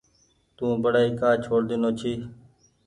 تو 0.57 0.65
پڙآئي 0.83 1.09
ڪآ 1.19 1.29
ڇوڙ 1.43 1.59
ۮينو 1.69 1.89
ڇي۔ 1.99 2.13